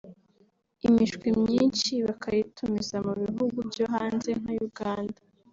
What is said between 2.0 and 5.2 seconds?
bakayitumiza mu bihugu byo hanze nka Uganda